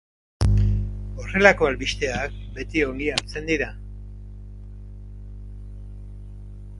[1.23, 3.69] Horrelako albisteak beti ongi hartzen dira.